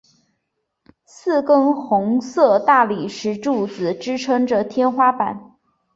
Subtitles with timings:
[1.05, 5.53] 四根粉红色大理石柱子支持着天花板。